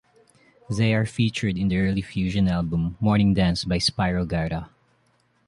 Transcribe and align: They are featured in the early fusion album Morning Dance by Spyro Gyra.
They 0.67 0.95
are 0.95 1.05
featured 1.05 1.59
in 1.59 1.67
the 1.67 1.77
early 1.77 2.01
fusion 2.01 2.47
album 2.47 2.97
Morning 2.99 3.35
Dance 3.35 3.63
by 3.65 3.77
Spyro 3.77 4.25
Gyra. 4.27 4.67